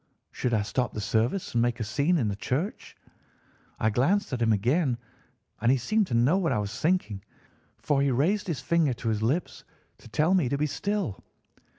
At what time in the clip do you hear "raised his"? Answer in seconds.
8.09-8.61